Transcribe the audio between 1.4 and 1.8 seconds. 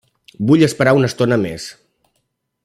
més.